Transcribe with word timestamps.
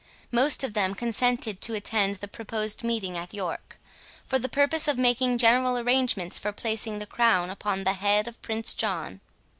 Most 0.31 0.63
of 0.63 0.73
them 0.73 0.95
consented 0.95 1.61
to 1.61 1.75
attend 1.75 2.15
the 2.15 2.27
proposed 2.27 2.83
meeting 2.83 3.15
at 3.15 3.35
York, 3.35 3.77
for 4.25 4.39
the 4.39 4.49
purpose 4.49 4.87
of 4.87 4.97
making 4.97 5.37
general 5.37 5.77
arrangements 5.77 6.39
for 6.39 6.51
placing 6.51 6.97
the 6.97 7.05
crown 7.05 7.51
upon 7.51 7.83
the 7.83 7.93
head 7.93 8.27
of 8.27 8.41
Prince 8.41 8.73
John. 8.73 9.21